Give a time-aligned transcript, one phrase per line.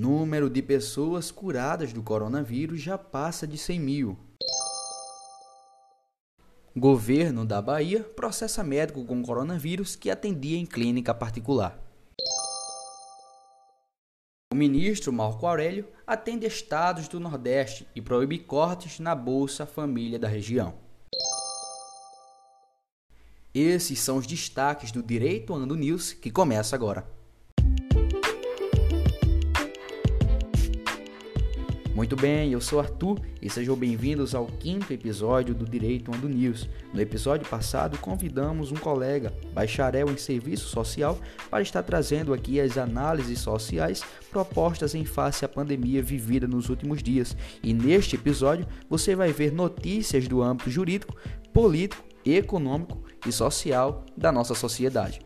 [0.00, 4.18] Número de pessoas curadas do coronavírus já passa de 100 mil.
[6.74, 11.78] Governo da Bahia processa médico com coronavírus que atendia em clínica particular.
[14.50, 20.28] O ministro Marco Aurélio atende estados do Nordeste e proíbe cortes na Bolsa Família da
[20.28, 20.72] região.
[23.52, 27.19] Esses são os destaques do Direito Ando News que começa agora.
[32.00, 36.66] Muito bem, eu sou Arthur e sejam bem-vindos ao quinto episódio do Direito Ando News.
[36.94, 41.18] No episódio passado, convidamos um colega, bacharel em serviço social,
[41.50, 47.02] para estar trazendo aqui as análises sociais propostas em face à pandemia vivida nos últimos
[47.02, 47.36] dias.
[47.62, 51.14] E neste episódio, você vai ver notícias do âmbito jurídico,
[51.52, 55.20] político, econômico e social da nossa sociedade.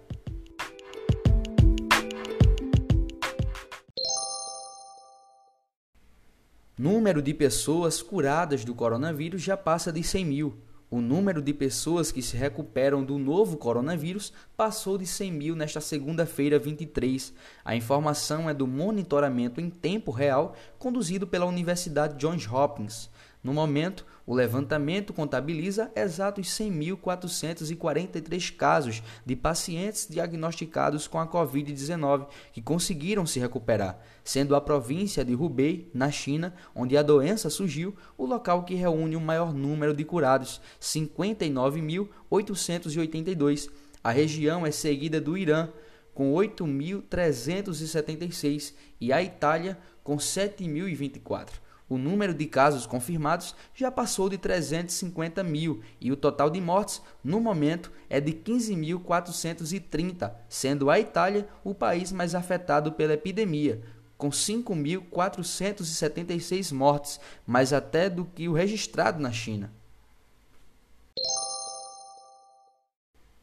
[6.77, 10.59] Número de pessoas curadas do coronavírus já passa de 100 mil.
[10.91, 15.81] O número de pessoas que se recuperam do novo coronavírus passou de 100 mil nesta
[15.81, 17.33] segunda-feira 23.
[17.65, 23.09] A informação é do monitoramento em tempo real conduzido pela Universidade Johns Hopkins.
[23.45, 32.63] No momento, o levantamento contabiliza exatos 100.443 casos de pacientes diagnosticados com a Covid-19 que
[32.63, 38.25] conseguiram se recuperar, sendo a província de Hubei, na China, onde a doença surgiu, o
[38.25, 43.69] local que reúne o maior número de curados, 59.882.
[44.03, 45.69] A região é seguida do Irã,
[46.15, 51.63] com 8.376, e a Itália, com 7.024
[51.95, 57.01] o número de casos confirmados já passou de 350 mil e o total de mortes,
[57.23, 63.81] no momento, é de 15.430, sendo a Itália o país mais afetado pela epidemia,
[64.19, 69.71] com 5.476 mortes, mais até do que o registrado na China.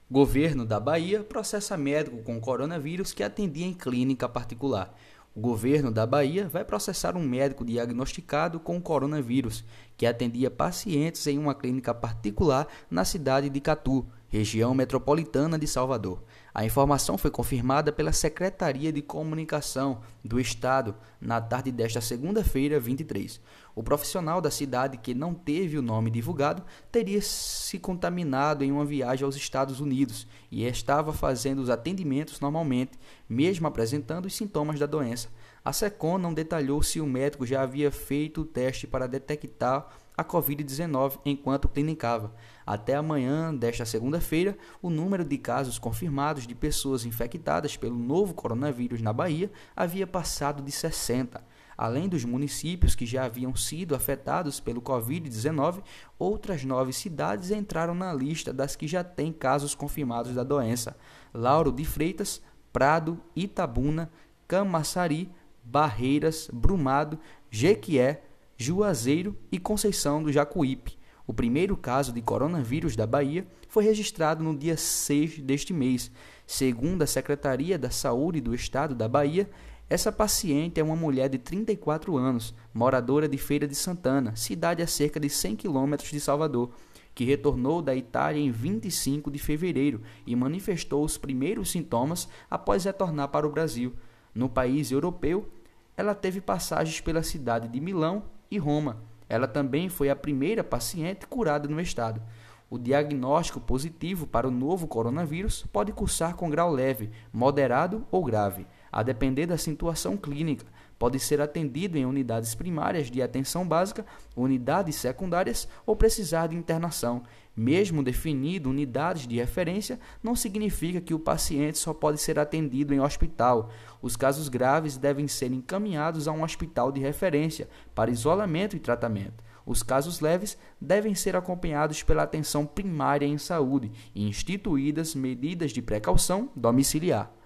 [0.10, 4.94] Governo da Bahia processa médico com coronavírus que atendia em clínica particular.
[5.34, 9.64] O governo da Bahia vai processar um médico diagnosticado com coronavírus
[9.96, 16.24] que atendia pacientes em uma clínica particular na cidade de Catu, região metropolitana de Salvador.
[16.54, 23.42] A informação foi confirmada pela Secretaria de Comunicação do Estado na tarde desta segunda-feira, 23.
[23.76, 28.86] O profissional da cidade, que não teve o nome divulgado, teria se contaminado em uma
[28.86, 34.86] viagem aos Estados Unidos e estava fazendo os atendimentos normalmente, mesmo apresentando os sintomas da
[34.86, 35.28] doença.
[35.64, 39.88] A SECOM não detalhou se o médico já havia feito o teste para detectar
[40.22, 42.34] a Covid-19 enquanto clinicava.
[42.66, 49.02] Até amanhã desta segunda-feira, o número de casos confirmados de pessoas infectadas pelo novo coronavírus
[49.02, 51.44] na Bahia havia passado de 60.
[51.78, 55.82] Além dos municípios que já haviam sido afetados pelo Covid-19,
[56.20, 60.96] outras nove cidades entraram na lista das que já têm casos confirmados da doença:
[61.34, 64.12] Lauro de Freitas, Prado, Itabuna,
[64.48, 65.32] Camaçari,
[65.64, 67.18] Barreiras, Brumado,
[67.50, 68.24] Jequié,
[68.62, 70.96] Juazeiro e Conceição do Jacuípe.
[71.26, 76.12] O primeiro caso de coronavírus da Bahia foi registrado no dia 6 deste mês.
[76.46, 79.50] Segundo a Secretaria da Saúde do Estado da Bahia,
[79.90, 84.88] essa paciente é uma mulher de 34 anos, moradora de Feira de Santana, cidade a
[84.88, 86.70] cerca de 100 quilômetros de Salvador,
[87.16, 93.30] que retornou da Itália em 25 de fevereiro e manifestou os primeiros sintomas após retornar
[93.30, 93.96] para o Brasil.
[94.36, 95.50] No país europeu,
[95.98, 99.02] ela teve passagens pela cidade de Milão e Roma.
[99.30, 102.22] Ela também foi a primeira paciente curada no estado.
[102.70, 108.68] O diagnóstico positivo para o novo coronavírus pode cursar com grau leve, moderado ou grave,
[108.92, 110.66] a depender da situação clínica.
[111.02, 117.24] Pode ser atendido em unidades primárias de atenção básica, unidades secundárias ou precisar de internação.
[117.58, 123.00] Mesmo definido unidades de referência, não significa que o paciente só pode ser atendido em
[123.00, 123.72] hospital.
[124.00, 129.44] Os casos graves devem ser encaminhados a um hospital de referência para isolamento e tratamento.
[129.66, 135.82] Os casos leves devem ser acompanhados pela atenção primária em saúde e instituídas medidas de
[135.82, 137.41] precaução domiciliar.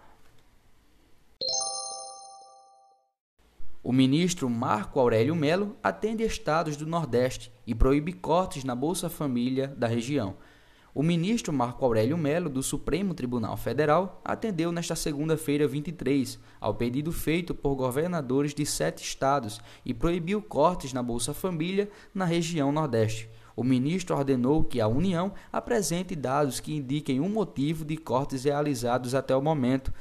[3.88, 9.68] O ministro Marco Aurélio Melo atende estados do Nordeste e proíbe cortes na Bolsa Família
[9.78, 10.38] da região.
[10.92, 17.12] O ministro Marco Aurélio Melo, do Supremo Tribunal Federal, atendeu nesta segunda-feira 23 ao pedido
[17.12, 23.30] feito por governadores de sete estados e proibiu cortes na Bolsa Família na região Nordeste.
[23.56, 29.14] O ministro ordenou que a União apresente dados que indiquem o motivo de cortes realizados
[29.14, 29.94] até o momento,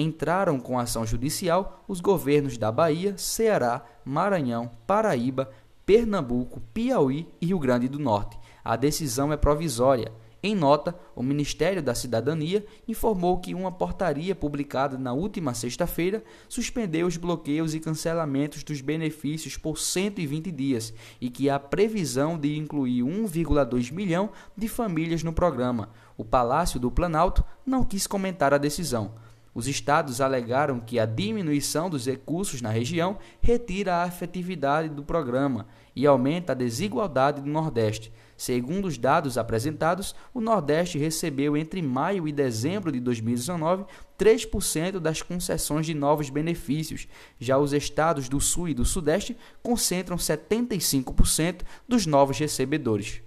[0.00, 5.50] entraram com ação judicial os governos da Bahia, Ceará, Maranhão, Paraíba,
[5.84, 8.38] Pernambuco, Piauí e Rio Grande do Norte.
[8.64, 10.12] A decisão é provisória.
[10.42, 17.06] Em nota, o Ministério da Cidadania informou que uma portaria publicada na última sexta-feira suspendeu
[17.06, 23.02] os bloqueios e cancelamentos dos benefícios por 120 dias e que há previsão de incluir
[23.02, 25.90] 1,2 milhão de famílias no programa.
[26.16, 29.12] O Palácio do Planalto não quis comentar a decisão.
[29.52, 35.66] Os estados alegaram que a diminuição dos recursos na região retira a efetividade do programa
[35.94, 38.12] e aumenta a desigualdade do Nordeste.
[38.36, 43.84] Segundo os dados apresentados, o Nordeste recebeu entre maio e dezembro de 2019
[44.18, 47.08] 3% das concessões de novos benefícios.
[47.38, 53.20] Já os estados do Sul e do Sudeste concentram 75% dos novos recebedores.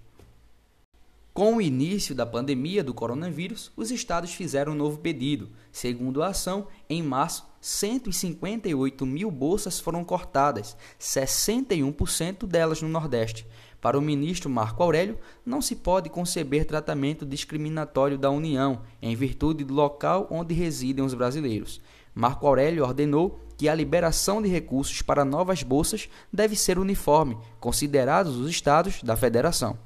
[1.34, 5.50] Com o início da pandemia do coronavírus, os estados fizeram um novo pedido.
[5.72, 13.48] Segundo a ação, em março, 158 mil bolsas foram cortadas, 61% delas no Nordeste.
[13.82, 19.64] Para o ministro Marco Aurélio, não se pode conceber tratamento discriminatório da União em virtude
[19.64, 21.82] do local onde residem os brasileiros.
[22.14, 28.38] Marco Aurélio ordenou que a liberação de recursos para novas bolsas deve ser uniforme, considerados
[28.38, 29.80] os estados da federação.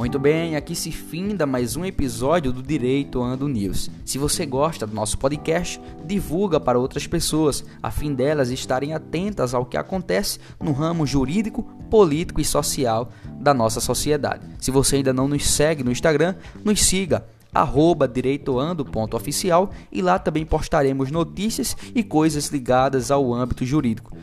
[0.00, 3.90] Muito bem, aqui se finda mais um episódio do Direito Ando News.
[4.02, 9.52] Se você gosta do nosso podcast, divulga para outras pessoas, a fim delas estarem atentas
[9.52, 14.46] ao que acontece no ramo jurídico, político e social da nossa sociedade.
[14.58, 20.46] Se você ainda não nos segue no Instagram, nos siga arroba direitoando.oficial e lá também
[20.46, 24.16] postaremos notícias e coisas ligadas ao âmbito jurídico.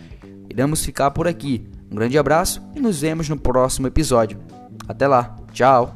[0.50, 1.68] Iremos ficar por aqui.
[1.92, 4.57] Um grande abraço e nos vemos no próximo episódio.
[4.88, 5.36] Até lá!
[5.52, 5.94] Tchau!